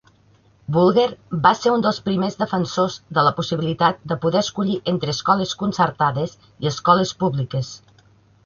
Bulger 0.75 1.03
va 1.43 1.49
ser 1.57 1.73
un 1.73 1.83
dels 1.85 1.99
primers 2.07 2.37
defensors 2.39 2.95
de 3.17 3.25
la 3.27 3.33
possibilitat 3.41 4.01
de 4.13 4.19
poder 4.25 4.41
escollir 4.47 4.79
entre 4.95 5.15
escoles 5.17 5.55
concertades 5.63 6.35
i 6.51 6.73
escoles 6.75 7.13
públiques. 7.23 7.71